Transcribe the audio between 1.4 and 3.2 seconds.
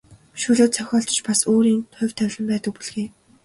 өөрийн хувь тавилан байдаг бүлгээ.